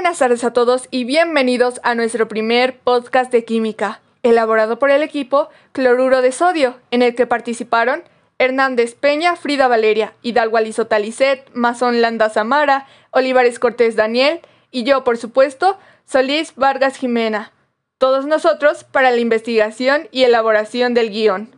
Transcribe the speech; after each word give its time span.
Buenas 0.00 0.18
tardes 0.18 0.44
a 0.44 0.54
todos 0.54 0.88
y 0.90 1.04
bienvenidos 1.04 1.78
a 1.82 1.94
nuestro 1.94 2.26
primer 2.26 2.78
podcast 2.78 3.30
de 3.30 3.44
química, 3.44 4.00
elaborado 4.22 4.78
por 4.78 4.90
el 4.90 5.02
equipo 5.02 5.50
Cloruro 5.72 6.22
de 6.22 6.32
Sodio, 6.32 6.76
en 6.90 7.02
el 7.02 7.14
que 7.14 7.26
participaron 7.26 8.02
Hernández 8.38 8.94
Peña, 8.94 9.36
Frida 9.36 9.68
Valeria, 9.68 10.14
Hidalgo 10.22 10.56
Aliso 10.56 10.86
Talicet, 10.86 11.50
Mazón 11.52 12.00
Landa 12.00 12.30
Zamara, 12.30 12.86
Olivares 13.10 13.58
Cortés 13.58 13.94
Daniel 13.94 14.40
y 14.70 14.84
yo, 14.84 15.04
por 15.04 15.18
supuesto, 15.18 15.78
Solís 16.06 16.54
Vargas 16.56 16.96
Jimena. 16.96 17.52
Todos 17.98 18.24
nosotros 18.24 18.84
para 18.84 19.10
la 19.10 19.18
investigación 19.18 20.08
y 20.12 20.22
elaboración 20.22 20.94
del 20.94 21.10
guion. 21.10 21.54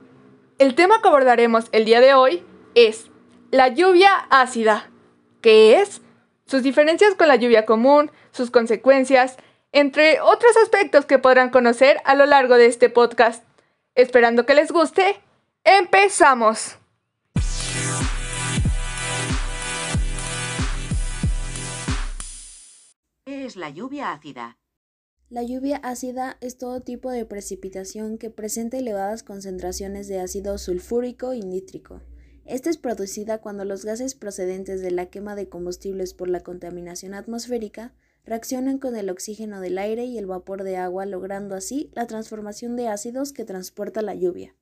El 0.59 0.75
tema 0.75 1.01
que 1.01 1.07
abordaremos 1.07 1.67
el 1.71 1.85
día 1.85 2.01
de 2.01 2.15
hoy 2.15 2.43
es 2.75 3.07
la 3.53 3.69
lluvia 3.69 4.27
ácida. 4.31 4.91
¿Qué 5.43 5.81
es? 5.81 6.02
Sus 6.53 6.63
diferencias 6.63 7.15
con 7.15 7.29
la 7.29 7.37
lluvia 7.37 7.65
común, 7.65 8.11
sus 8.31 8.51
consecuencias, 8.51 9.39
entre 9.73 10.21
otros 10.21 10.55
aspectos 10.63 11.07
que 11.07 11.19
podrán 11.19 11.49
conocer 11.49 11.97
a 12.05 12.15
lo 12.15 12.27
largo 12.27 12.57
de 12.57 12.67
este 12.67 12.91
podcast. 12.91 13.43
Esperando 13.95 14.45
que 14.45 14.53
les 14.53 14.71
guste, 14.71 15.19
empezamos. 15.65 16.77
¿Qué 23.25 23.47
es 23.47 23.57
la 23.57 23.71
lluvia 23.71 24.13
ácida? 24.13 24.59
La 25.31 25.43
lluvia 25.43 25.79
ácida 25.79 26.37
es 26.43 26.59
todo 26.59 26.83
tipo 26.83 27.11
de 27.11 27.25
precipitación 27.25 28.19
que 28.19 28.29
presenta 28.29 28.77
elevadas 28.77 29.23
concentraciones 29.23 30.07
de 30.07 30.21
ácido 30.21 30.59
sulfúrico 30.59 31.33
y 31.33 31.41
nítrico. 31.41 32.03
Esta 32.45 32.71
es 32.71 32.77
producida 32.77 33.39
cuando 33.39 33.65
los 33.65 33.85
gases 33.85 34.15
procedentes 34.15 34.83
de 34.83 34.91
la 34.91 35.07
quema 35.07 35.37
de 35.37 35.49
combustibles 35.49 36.13
por 36.13 36.29
la 36.29 36.41
contaminación 36.41 37.15
atmosférica 37.15 37.93
reaccionan 38.25 38.79
con 38.79 38.97
el 38.97 39.11
oxígeno 39.11 39.61
del 39.61 39.79
aire 39.79 40.05
y 40.05 40.19
el 40.19 40.27
vapor 40.27 40.65
de 40.65 40.77
agua, 40.77 41.07
logrando 41.07 41.55
así 41.55 41.91
la 41.95 42.07
transformación 42.07 42.77
de 42.77 42.89
ácidos 42.89 43.33
que 43.33 43.45
transporta 43.45 44.03
la 44.03 44.15
lluvia. 44.15 44.55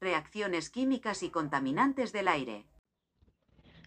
Reacciones 0.00 0.70
químicas 0.70 1.22
y 1.22 1.30
contaminantes 1.30 2.12
del 2.12 2.28
aire. 2.28 2.66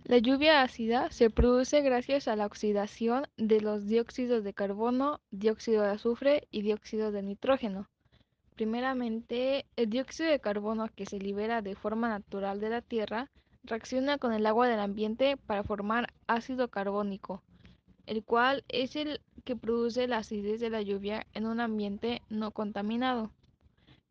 La 0.03 0.19
lluvia 0.19 0.61
ácida 0.61 1.11
se 1.11 1.29
produce 1.29 1.81
gracias 1.81 2.27
a 2.27 2.35
la 2.35 2.45
oxidación 2.45 3.27
de 3.35 3.61
los 3.61 3.87
dióxidos 3.87 4.43
de 4.43 4.53
carbono, 4.53 5.21
dióxido 5.31 5.83
de 5.83 5.89
azufre 5.89 6.47
y 6.49 6.61
dióxido 6.61 7.11
de 7.11 7.23
nitrógeno. 7.23 7.89
Primeramente, 8.57 9.67
el 9.75 9.87
dióxido 9.91 10.31
de 10.31 10.39
carbono 10.39 10.87
que 10.95 11.05
se 11.05 11.19
libera 11.19 11.61
de 11.61 11.75
forma 11.75 12.09
natural 12.09 12.59
de 12.59 12.71
la 12.71 12.81
Tierra 12.81 13.29
reacciona 13.63 14.17
con 14.17 14.33
el 14.33 14.47
agua 14.47 14.67
del 14.67 14.79
ambiente 14.79 15.37
para 15.37 15.63
formar 15.63 16.11
ácido 16.25 16.67
carbónico, 16.67 17.43
el 18.07 18.23
cual 18.23 18.63
es 18.67 18.95
el 18.95 19.21
que 19.45 19.55
produce 19.55 20.07
la 20.07 20.17
acidez 20.17 20.59
de 20.59 20.71
la 20.71 20.81
lluvia 20.81 21.27
en 21.35 21.45
un 21.45 21.59
ambiente 21.59 22.23
no 22.29 22.49
contaminado. 22.49 23.29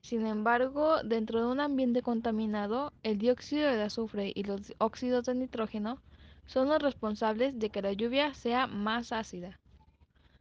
Sin 0.00 0.24
embargo, 0.24 1.02
dentro 1.02 1.40
de 1.40 1.46
un 1.50 1.58
ambiente 1.58 2.02
contaminado, 2.02 2.92
el 3.02 3.18
dióxido 3.18 3.66
de 3.72 3.82
azufre 3.82 4.30
y 4.32 4.44
los 4.44 4.74
óxidos 4.78 5.26
de 5.26 5.34
nitrógeno 5.34 6.00
son 6.46 6.68
los 6.68 6.80
responsables 6.80 7.58
de 7.58 7.70
que 7.70 7.82
la 7.82 7.94
lluvia 7.94 8.32
sea 8.32 8.68
más 8.68 9.10
ácida. 9.10 9.58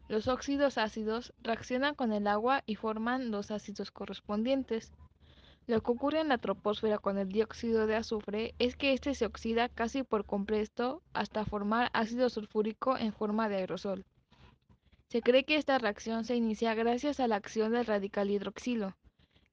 Los 0.07 0.27
óxidos 0.27 0.77
ácidos 0.77 1.33
reaccionan 1.41 1.95
con 1.95 2.13
el 2.13 2.27
agua 2.27 2.61
y 2.67 2.75
forman 2.75 3.31
los 3.31 3.49
ácidos 3.49 3.89
correspondientes. 3.89 4.91
Lo 5.65 5.81
que 5.81 5.91
ocurre 5.91 6.19
en 6.21 6.27
la 6.27 6.37
troposfera 6.37 6.99
con 6.99 7.17
el 7.17 7.29
dióxido 7.29 7.87
de 7.87 7.95
azufre 7.95 8.53
es 8.59 8.75
que 8.75 8.93
éste 8.93 9.15
se 9.15 9.25
oxida 9.25 9.67
casi 9.67 10.03
por 10.03 10.25
completo 10.25 11.01
hasta 11.13 11.43
formar 11.43 11.89
ácido 11.93 12.29
sulfúrico 12.29 12.95
en 12.97 13.13
forma 13.13 13.49
de 13.49 13.55
aerosol. 13.55 14.05
Se 15.07 15.21
cree 15.21 15.43
que 15.43 15.55
esta 15.55 15.79
reacción 15.79 16.23
se 16.23 16.35
inicia 16.35 16.75
gracias 16.75 17.19
a 17.19 17.27
la 17.27 17.37
acción 17.37 17.71
del 17.71 17.87
radical 17.87 18.29
hidroxilo. 18.29 18.95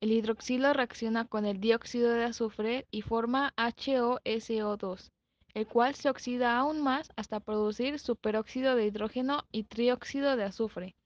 El 0.02 0.12
hidroxilo 0.12 0.74
reacciona 0.74 1.24
con 1.24 1.46
el 1.46 1.60
dióxido 1.60 2.10
de 2.10 2.24
azufre 2.24 2.86
y 2.90 3.00
forma 3.00 3.54
HOSO2 3.56 5.10
el 5.54 5.66
cual 5.66 5.94
se 5.94 6.08
oxida 6.08 6.56
aún 6.56 6.80
más 6.80 7.12
hasta 7.16 7.40
producir 7.40 7.98
superóxido 7.98 8.74
de 8.74 8.86
hidrógeno 8.86 9.44
y 9.52 9.64
trióxido 9.64 10.36
de 10.36 10.44
azufre. 10.44 10.96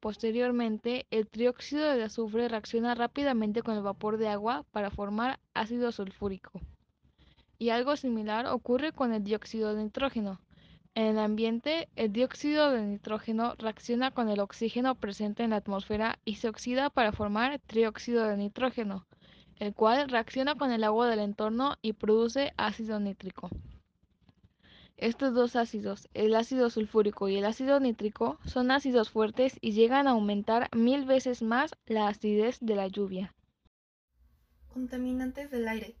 Posteriormente, 0.00 1.06
el 1.10 1.26
trióxido 1.26 1.84
de 1.94 2.04
azufre 2.04 2.48
reacciona 2.48 2.94
rápidamente 2.94 3.62
con 3.62 3.76
el 3.76 3.82
vapor 3.82 4.16
de 4.16 4.28
agua 4.28 4.64
para 4.70 4.90
formar 4.90 5.40
ácido 5.54 5.90
sulfúrico. 5.90 6.60
Y 7.58 7.70
algo 7.70 7.96
similar 7.96 8.46
ocurre 8.46 8.92
con 8.92 9.12
el 9.12 9.24
dióxido 9.24 9.74
de 9.74 9.82
nitrógeno. 9.82 10.40
En 10.94 11.06
el 11.06 11.18
ambiente, 11.18 11.88
el 11.96 12.12
dióxido 12.12 12.70
de 12.70 12.82
nitrógeno 12.82 13.54
reacciona 13.58 14.10
con 14.12 14.28
el 14.28 14.38
oxígeno 14.40 14.94
presente 14.94 15.42
en 15.42 15.50
la 15.50 15.56
atmósfera 15.56 16.18
y 16.24 16.36
se 16.36 16.48
oxida 16.48 16.90
para 16.90 17.12
formar 17.12 17.58
trióxido 17.66 18.24
de 18.26 18.36
nitrógeno, 18.36 19.06
el 19.56 19.74
cual 19.74 20.08
reacciona 20.08 20.54
con 20.54 20.70
el 20.70 20.84
agua 20.84 21.08
del 21.08 21.20
entorno 21.20 21.76
y 21.82 21.94
produce 21.94 22.52
ácido 22.56 23.00
nítrico. 23.00 23.50
Estos 25.00 25.32
dos 25.32 25.54
ácidos, 25.54 26.08
el 26.12 26.34
ácido 26.34 26.70
sulfúrico 26.70 27.28
y 27.28 27.36
el 27.36 27.44
ácido 27.44 27.78
nítrico, 27.78 28.36
son 28.44 28.72
ácidos 28.72 29.10
fuertes 29.10 29.56
y 29.60 29.70
llegan 29.70 30.08
a 30.08 30.10
aumentar 30.10 30.68
mil 30.76 31.04
veces 31.04 31.40
más 31.40 31.70
la 31.86 32.08
acidez 32.08 32.58
de 32.60 32.74
la 32.74 32.88
lluvia. 32.88 33.32
Contaminantes 34.66 35.52
del 35.52 35.68
aire. 35.68 35.94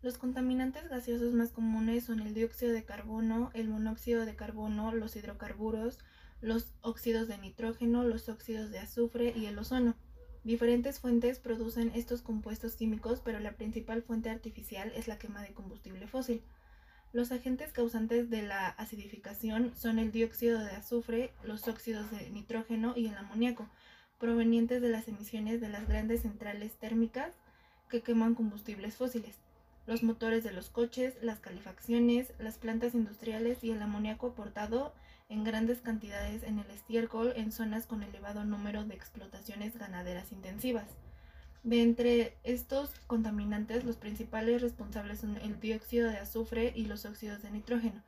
Los 0.00 0.16
contaminantes 0.16 0.88
gaseosos 0.88 1.34
más 1.34 1.50
comunes 1.50 2.04
son 2.04 2.20
el 2.20 2.32
dióxido 2.32 2.72
de 2.72 2.86
carbono, 2.86 3.50
el 3.52 3.68
monóxido 3.68 4.24
de 4.24 4.34
carbono, 4.34 4.94
los 4.94 5.14
hidrocarburos, 5.14 5.98
los 6.40 6.72
óxidos 6.80 7.28
de 7.28 7.36
nitrógeno, 7.36 8.02
los 8.02 8.30
óxidos 8.30 8.70
de 8.70 8.78
azufre 8.78 9.34
y 9.36 9.44
el 9.44 9.58
ozono. 9.58 9.94
Diferentes 10.42 11.00
fuentes 11.00 11.38
producen 11.38 11.92
estos 11.94 12.22
compuestos 12.22 12.76
químicos, 12.76 13.20
pero 13.22 13.40
la 13.40 13.56
principal 13.58 14.02
fuente 14.02 14.30
artificial 14.30 14.90
es 14.96 15.06
la 15.06 15.18
quema 15.18 15.42
de 15.42 15.52
combustible 15.52 16.06
fósil. 16.06 16.42
Los 17.12 17.32
agentes 17.32 17.72
causantes 17.72 18.28
de 18.28 18.42
la 18.42 18.68
acidificación 18.68 19.72
son 19.74 19.98
el 19.98 20.12
dióxido 20.12 20.58
de 20.58 20.72
azufre, 20.72 21.32
los 21.42 21.66
óxidos 21.66 22.10
de 22.10 22.28
nitrógeno 22.28 22.92
y 22.96 23.06
el 23.06 23.16
amoníaco, 23.16 23.66
provenientes 24.18 24.82
de 24.82 24.90
las 24.90 25.08
emisiones 25.08 25.60
de 25.62 25.70
las 25.70 25.88
grandes 25.88 26.22
centrales 26.22 26.74
térmicas 26.74 27.34
que 27.88 28.02
queman 28.02 28.34
combustibles 28.34 28.96
fósiles, 28.96 29.36
los 29.86 30.02
motores 30.02 30.44
de 30.44 30.52
los 30.52 30.68
coches, 30.68 31.14
las 31.22 31.40
calefacciones, 31.40 32.34
las 32.38 32.58
plantas 32.58 32.94
industriales 32.94 33.64
y 33.64 33.70
el 33.70 33.80
amoníaco 33.80 34.26
aportado 34.28 34.92
en 35.30 35.44
grandes 35.44 35.80
cantidades 35.80 36.42
en 36.42 36.58
el 36.58 36.70
estiércol 36.70 37.32
en 37.36 37.52
zonas 37.52 37.86
con 37.86 38.02
elevado 38.02 38.44
número 38.44 38.84
de 38.84 38.94
explotaciones 38.94 39.78
ganaderas 39.78 40.30
intensivas. 40.30 40.90
De 41.68 41.82
entre 41.82 42.34
estos 42.44 42.98
contaminantes, 43.06 43.84
los 43.84 43.96
principales 43.96 44.62
responsables 44.62 45.18
son 45.20 45.36
el 45.36 45.60
dióxido 45.60 46.08
de 46.08 46.16
azufre 46.16 46.72
y 46.74 46.86
los 46.86 47.04
óxidos 47.04 47.42
de 47.42 47.50
nitrógeno. 47.50 48.02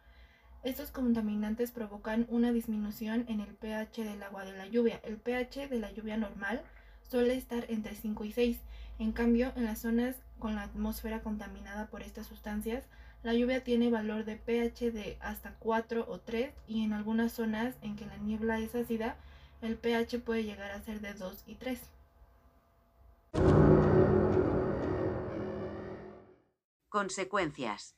Estos 0.62 0.90
contaminantes 0.90 1.70
provocan 1.70 2.26
una 2.30 2.52
disminución 2.52 3.26
en 3.28 3.40
el 3.40 3.52
pH 3.54 4.02
del 4.02 4.22
agua 4.22 4.46
de 4.46 4.56
la 4.56 4.66
lluvia. 4.66 4.98
El 5.04 5.18
pH 5.18 5.68
de 5.68 5.78
la 5.78 5.92
lluvia 5.92 6.16
normal 6.16 6.62
suele 7.02 7.34
estar 7.34 7.66
entre 7.68 7.94
5 7.94 8.24
y 8.24 8.32
6. 8.32 8.58
En 8.98 9.12
cambio, 9.12 9.52
en 9.54 9.66
las 9.66 9.80
zonas 9.80 10.16
con 10.38 10.54
la 10.54 10.62
atmósfera 10.62 11.20
contaminada 11.20 11.88
por 11.88 12.00
estas 12.02 12.28
sustancias, 12.28 12.84
la 13.22 13.34
lluvia 13.34 13.62
tiene 13.62 13.90
valor 13.90 14.24
de 14.24 14.36
pH 14.36 14.90
de 14.90 15.18
hasta 15.20 15.54
4 15.58 16.06
o 16.08 16.18
3 16.18 16.50
y 16.66 16.82
en 16.82 16.94
algunas 16.94 17.32
zonas 17.32 17.74
en 17.82 17.96
que 17.96 18.06
la 18.06 18.16
niebla 18.16 18.58
es 18.58 18.74
ácida, 18.74 19.16
el 19.60 19.76
pH 19.76 20.20
puede 20.20 20.44
llegar 20.44 20.70
a 20.70 20.80
ser 20.80 21.02
de 21.02 21.12
2 21.12 21.44
y 21.46 21.56
3. 21.56 21.78
Consecuencias. 26.90 27.94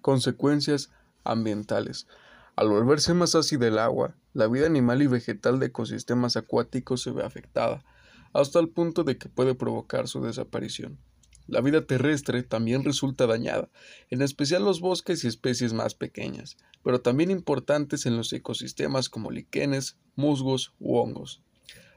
Consecuencias 0.00 0.92
ambientales. 1.24 2.06
Al 2.54 2.68
volverse 2.68 3.14
más 3.14 3.34
ácida 3.34 3.66
el 3.66 3.80
agua, 3.80 4.16
la 4.32 4.46
vida 4.46 4.66
animal 4.66 5.02
y 5.02 5.08
vegetal 5.08 5.58
de 5.58 5.66
ecosistemas 5.66 6.36
acuáticos 6.36 7.02
se 7.02 7.10
ve 7.10 7.24
afectada, 7.24 7.84
hasta 8.32 8.60
el 8.60 8.68
punto 8.68 9.02
de 9.02 9.18
que 9.18 9.28
puede 9.28 9.56
provocar 9.56 10.06
su 10.06 10.22
desaparición. 10.22 11.00
La 11.48 11.60
vida 11.60 11.84
terrestre 11.84 12.44
también 12.44 12.84
resulta 12.84 13.26
dañada, 13.26 13.70
en 14.08 14.22
especial 14.22 14.64
los 14.64 14.80
bosques 14.80 15.24
y 15.24 15.26
especies 15.26 15.72
más 15.72 15.96
pequeñas, 15.96 16.58
pero 16.84 17.00
también 17.00 17.32
importantes 17.32 18.06
en 18.06 18.16
los 18.16 18.32
ecosistemas 18.32 19.08
como 19.08 19.32
liquenes, 19.32 19.98
musgos 20.14 20.74
u 20.78 20.96
hongos. 20.96 21.42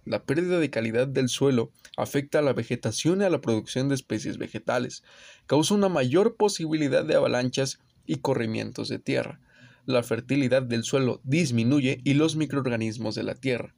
La 0.06 0.24
pérdida 0.24 0.60
de 0.60 0.72
calidad 0.72 1.08
del 1.08 1.30
suelo 1.30 1.72
afecta 1.96 2.40
a 2.40 2.42
la 2.42 2.54
vegetación 2.54 3.22
y 3.22 3.26
a 3.26 3.30
la 3.30 3.42
producción 3.42 3.88
de 3.88 3.96
especies 3.96 4.38
vegetales, 4.38 5.04
causa 5.46 5.76
una 5.76 5.90
mayor 5.90 6.38
posibilidad 6.38 7.06
de 7.06 7.16
avalanchas 7.16 7.80
y 8.06 8.18
corrimientos 8.18 8.90
de 8.90 8.98
tierra. 8.98 9.40
La 9.86 10.02
fertilidad 10.02 10.64
del 10.64 10.84
suelo 10.84 11.22
disminuye 11.24 12.02
y 12.04 12.16
los 12.16 12.36
microorganismos 12.36 13.14
de 13.16 13.24
la 13.24 13.36
tierra, 13.36 13.76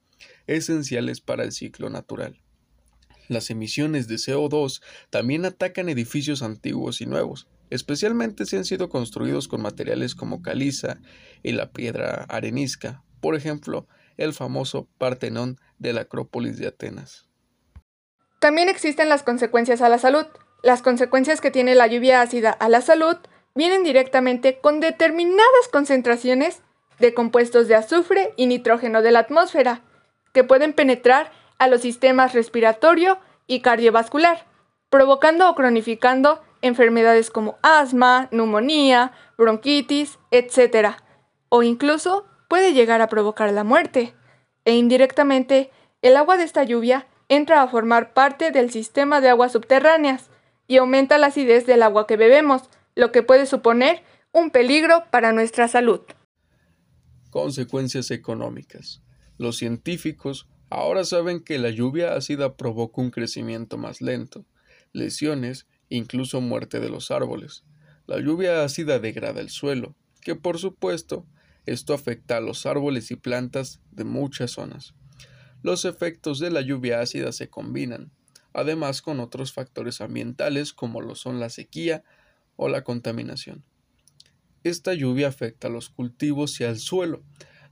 esenciales 0.48 1.20
para 1.20 1.44
el 1.44 1.52
ciclo 1.52 1.90
natural. 1.90 2.40
Las 3.28 3.50
emisiones 3.50 4.08
de 4.08 4.16
CO2 4.16 4.82
también 5.10 5.46
atacan 5.46 5.90
edificios 5.90 6.42
antiguos 6.42 7.02
y 7.02 7.06
nuevos, 7.06 7.48
especialmente 7.70 8.46
si 8.46 8.58
han 8.58 8.66
sido 8.66 8.90
construidos 8.90 9.48
con 9.48 9.62
materiales 9.62 10.16
como 10.16 10.42
caliza 10.42 11.00
y 11.42 11.54
la 11.54 11.72
piedra 11.72 12.26
arenisca, 12.30 13.04
por 13.22 13.36
ejemplo, 13.36 13.88
el 14.24 14.34
famoso 14.34 14.88
Partenón 14.98 15.58
de 15.78 15.94
la 15.94 16.02
Acrópolis 16.02 16.58
de 16.58 16.68
Atenas. 16.68 17.28
También 18.40 18.70
existen 18.70 19.10
las 19.10 19.24
consecuencias 19.24 19.82
a 19.82 19.90
la 19.90 20.00
salud. 20.00 20.26
Las 20.64 20.82
consecuencias 20.82 21.42
que 21.42 21.52
tiene 21.52 21.76
la 21.76 21.88
lluvia 21.88 22.22
ácida 22.22 22.52
a 22.52 22.70
la 22.70 22.82
salud 22.82 23.18
vienen 23.56 23.84
directamente 23.84 24.60
con 24.60 24.80
determinadas 24.80 25.68
concentraciones 25.72 26.62
de 27.00 27.14
compuestos 27.14 27.68
de 27.68 27.76
azufre 27.76 28.34
y 28.36 28.48
nitrógeno 28.48 29.02
de 29.02 29.12
la 29.12 29.20
atmósfera, 29.20 29.82
que 30.34 30.44
pueden 30.44 30.74
penetrar 30.74 31.32
a 31.58 31.68
los 31.68 31.82
sistemas 31.82 32.34
respiratorio 32.34 33.20
y 33.48 33.62
cardiovascular, 33.62 34.46
provocando 34.90 35.50
o 35.50 35.56
cronificando 35.56 36.42
enfermedades 36.62 37.30
como 37.30 37.58
asma, 37.62 38.30
neumonía, 38.32 39.12
bronquitis, 39.38 40.18
etc. 40.32 40.96
O 41.50 41.64
incluso 41.64 42.26
puede 42.54 42.74
llegar 42.74 43.02
a 43.02 43.10
provocar 43.10 43.52
la 43.52 43.64
muerte. 43.64 44.14
E 44.64 44.76
indirectamente, 44.76 45.72
el 46.04 46.16
agua 46.16 46.38
de 46.38 46.44
esta 46.44 46.64
lluvia 46.64 47.08
entra 47.28 47.64
a 47.64 47.68
formar 47.68 48.14
parte 48.14 48.52
del 48.52 48.70
sistema 48.70 49.22
de 49.22 49.30
aguas 49.30 49.54
subterráneas 49.54 50.30
y 50.68 50.78
aumenta 50.78 51.18
la 51.18 51.28
acidez 51.28 51.66
del 51.66 51.82
agua 51.82 52.06
que 52.06 52.16
bebemos, 52.16 52.70
lo 52.94 53.12
que 53.12 53.24
puede 53.24 53.48
suponer 53.48 54.04
un 54.32 54.52
peligro 54.52 55.06
para 55.10 55.34
nuestra 55.34 55.68
salud. 55.68 56.02
Consecuencias 57.32 58.12
económicas. 58.12 59.02
Los 59.40 59.58
científicos 59.58 60.48
ahora 60.70 61.06
saben 61.06 61.44
que 61.44 61.58
la 61.58 61.72
lluvia 61.72 62.14
ácida 62.14 62.56
provoca 62.56 63.02
un 63.02 63.10
crecimiento 63.10 63.80
más 63.80 64.00
lento, 64.00 64.46
lesiones 64.92 65.66
incluso 65.90 66.40
muerte 66.40 66.80
de 66.80 66.90
los 66.90 67.10
árboles. 67.10 67.64
La 68.06 68.20
lluvia 68.20 68.64
ácida 68.64 69.00
degrada 69.00 69.42
el 69.42 69.50
suelo, 69.50 69.96
que 70.22 70.36
por 70.36 70.60
supuesto 70.60 71.26
esto 71.66 71.94
afecta 71.94 72.38
a 72.38 72.42
los 72.42 72.66
árboles 72.66 73.12
y 73.12 73.16
plantas 73.16 73.82
de 73.92 74.04
muchas 74.04 74.52
zonas. 74.52 74.94
Los 75.62 75.86
efectos 75.86 76.40
de 76.40 76.52
la 76.52 76.62
lluvia 76.62 77.00
ácida 77.00 77.32
se 77.32 77.50
combinan, 77.50 78.12
además 78.54 79.02
con 79.02 79.20
otros 79.20 79.54
factores 79.54 80.02
ambientales 80.02 80.74
como 80.74 81.02
lo 81.02 81.16
son 81.16 81.40
la 81.40 81.50
sequía 81.50 82.04
o 82.56 82.68
la 82.68 82.84
contaminación. 82.84 83.64
Esta 84.64 84.94
lluvia 84.94 85.30
afecta 85.30 85.68
a 85.68 85.72
los 85.72 85.90
cultivos 85.90 86.60
y 86.60 86.64
al 86.64 86.80
suelo, 86.80 87.24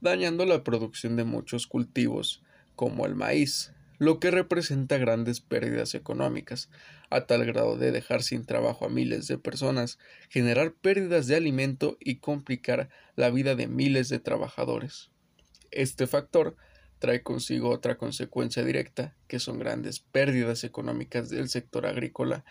dañando 0.01 0.45
la 0.45 0.63
producción 0.63 1.15
de 1.15 1.23
muchos 1.23 1.67
cultivos, 1.67 2.43
como 2.75 3.05
el 3.05 3.15
maíz, 3.15 3.73
lo 4.01 4.19
que 4.19 4.31
representa 4.31 4.97
grandes 4.97 5.41
pérdidas 5.41 5.93
económicas, 5.93 6.71
a 7.11 7.27
tal 7.27 7.45
grado 7.45 7.77
de 7.77 7.91
dejar 7.91 8.23
sin 8.23 8.47
trabajo 8.47 8.83
a 8.83 8.89
miles 8.89 9.27
de 9.27 9.37
personas, 9.37 9.99
generar 10.27 10.73
pérdidas 10.73 11.27
de 11.27 11.35
alimento 11.35 11.97
y 11.99 12.15
complicar 12.15 12.89
la 13.15 13.29
vida 13.29 13.53
de 13.53 13.67
miles 13.67 14.09
de 14.09 14.17
trabajadores. 14.17 15.11
Este 15.69 16.07
factor 16.07 16.55
trae 16.97 17.21
consigo 17.21 17.69
otra 17.69 17.95
consecuencia 17.95 18.63
directa, 18.63 19.13
que 19.27 19.37
son 19.37 19.59
grandes 19.59 19.99
pérdidas 19.99 20.63
económicas 20.63 21.29
del 21.29 21.47
sector 21.47 21.85
agrícola 21.85 22.43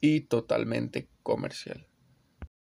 y 0.00 0.22
totalmente 0.22 1.06
comercial. 1.22 1.86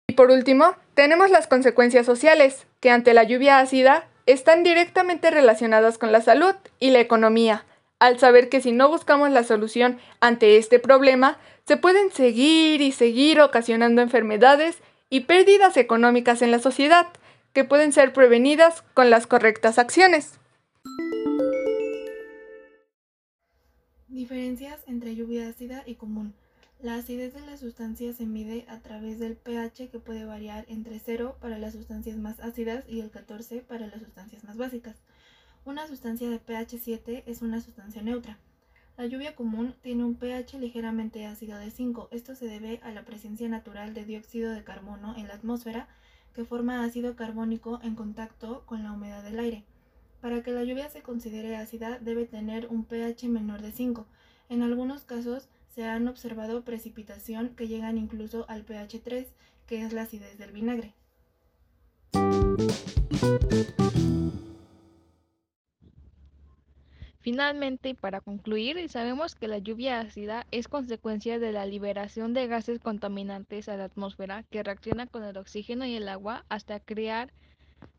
Y 0.08 0.14
por 0.14 0.30
último, 0.30 0.76
tenemos 0.94 1.32
las 1.32 1.48
consecuencias 1.48 2.06
sociales, 2.06 2.68
que 2.80 2.92
ante 2.92 3.16
la 3.16 3.24
lluvia 3.24 3.58
ácida 3.58 4.08
están 4.28 4.62
directamente 4.62 5.32
relacionadas 5.32 5.98
con 5.98 6.12
la 6.12 6.22
salud 6.22 6.54
y 6.80 6.92
la 6.92 7.00
economía, 7.00 7.66
al 8.00 8.18
saber 8.18 8.50
que 8.50 8.62
si 8.62 8.72
no 8.72 8.90
buscamos 8.90 9.30
la 9.30 9.44
solución 9.44 10.00
ante 10.22 10.58
este 10.58 10.80
problema, 10.80 11.38
se 11.68 11.78
pueden 11.78 12.12
seguir 12.12 12.82
y 12.82 12.92
seguir 12.92 13.42
ocasionando 13.42 14.02
enfermedades 14.02 14.78
y 15.10 15.22
pérdidas 15.22 15.78
económicas 15.78 16.42
en 16.42 16.52
la 16.52 16.60
sociedad, 16.60 17.08
que 17.54 17.64
pueden 17.66 17.92
ser 17.92 18.14
prevenidas 18.14 18.84
con 18.94 19.10
las 19.10 19.28
correctas 19.28 19.80
acciones. 19.80 20.40
Diferencias 24.08 24.80
entre 24.88 25.16
lluvia 25.16 25.48
ácida 25.48 25.84
y 25.86 25.96
común. 25.96 26.34
La 26.82 26.96
acidez 26.96 27.34
de 27.34 27.42
la 27.42 27.58
sustancia 27.58 28.14
se 28.14 28.26
mide 28.26 28.66
a 28.70 28.80
través 28.80 29.20
del 29.20 29.36
pH 29.36 29.90
que 29.90 30.00
puede 30.00 30.24
variar 30.24 30.66
entre 30.70 30.98
0 31.00 31.36
para 31.42 31.58
las 31.58 31.74
sustancias 31.74 32.18
más 32.18 32.40
ácidas 32.40 32.86
y 32.88 33.02
el 33.02 33.12
14 33.12 33.62
para 33.62 33.88
las 33.88 34.00
sustancias 34.00 34.46
más 34.46 34.56
básicas. 34.56 34.96
Una 35.70 35.86
sustancia 35.86 36.28
de 36.32 36.40
pH 36.40 36.80
7 36.80 37.26
es 37.28 37.44
una 37.44 37.62
sustancia 37.62 38.02
neutra. 38.02 38.40
La 38.98 39.06
lluvia 39.06 39.36
común 39.36 39.76
tiene 39.84 40.04
un 40.04 40.16
pH 40.16 40.58
ligeramente 40.58 41.28
ácido 41.28 41.60
de 41.60 41.70
5. 41.70 42.08
Esto 42.10 42.34
se 42.34 42.48
debe 42.48 42.80
a 42.82 42.92
la 42.92 43.06
presencia 43.06 43.48
natural 43.48 43.94
de 43.94 44.04
dióxido 44.04 44.50
de 44.52 44.64
carbono 44.64 45.16
en 45.16 45.28
la 45.28 45.36
atmósfera 45.36 45.88
que 46.34 46.44
forma 46.44 46.84
ácido 46.84 47.16
carbónico 47.16 47.80
en 47.84 47.94
contacto 47.94 48.64
con 48.66 48.82
la 48.82 48.94
humedad 48.94 49.24
del 49.24 49.38
aire. 49.38 49.64
Para 50.22 50.42
que 50.42 50.50
la 50.50 50.64
lluvia 50.64 50.90
se 50.90 51.04
considere 51.04 51.56
ácida 51.56 52.00
debe 52.00 52.26
tener 52.26 52.66
un 52.66 52.84
pH 52.84 53.30
menor 53.30 53.62
de 53.62 53.72
5. 53.72 54.08
En 54.50 54.64
algunos 54.64 55.04
casos 55.04 55.50
se 55.68 55.86
han 55.86 56.08
observado 56.08 56.64
precipitación 56.64 57.50
que 57.50 57.68
llegan 57.68 58.00
incluso 58.00 58.50
al 58.50 58.64
pH 58.64 59.02
3, 59.04 59.28
que 59.68 59.84
es 59.84 59.94
la 59.94 60.02
acidez 60.02 60.40
del 60.40 60.52
vinagre. 60.52 60.96
Finalmente, 67.22 67.90
y 67.90 67.94
para 67.96 68.22
concluir, 68.22 68.90
sabemos 68.90 69.36
que 69.36 69.50
la 69.50 69.58
lluvia 69.58 70.00
ácida 70.00 70.48
es 70.52 70.70
consecuencia 70.70 71.38
de 71.38 71.52
la 71.52 71.66
liberación 71.66 72.34
de 72.34 72.48
gases 72.48 72.80
contaminantes 72.80 73.68
a 73.68 73.76
la 73.76 73.86
atmósfera 73.86 74.44
que 74.44 74.64
reaccionan 74.64 75.08
con 75.08 75.26
el 75.26 75.36
oxígeno 75.36 75.86
y 75.86 75.96
el 75.96 76.08
agua 76.08 76.46
hasta 76.48 76.80
crear 76.80 77.34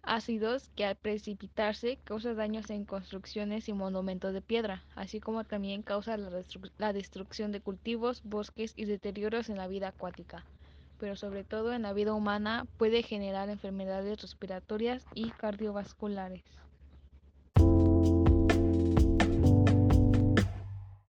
ácidos 0.02 0.70
que 0.74 0.86
al 0.86 0.96
precipitarse 0.96 1.98
causa 2.04 2.32
daños 2.32 2.70
en 2.70 2.86
construcciones 2.86 3.68
y 3.68 3.74
monumentos 3.74 4.32
de 4.32 4.40
piedra, 4.40 4.84
así 4.94 5.20
como 5.20 5.44
también 5.44 5.82
causa 5.82 6.16
la, 6.16 6.92
destrucción 6.94 7.52
de 7.52 7.60
cultivos, 7.60 8.22
bosques 8.24 8.72
y 8.74 8.86
deterioros 8.86 9.50
en 9.50 9.58
la 9.58 9.68
vida 9.68 9.88
acuática, 9.88 10.46
pero 10.98 11.14
sobre 11.14 11.44
todo 11.44 11.74
en 11.74 11.82
la 11.82 11.92
vida 11.92 12.14
humana 12.14 12.66
puede 12.78 13.02
generar 13.02 13.50
enfermedades 13.50 14.22
respiratorias 14.22 15.04
y 15.14 15.30
cardiovasculares. 15.32 16.69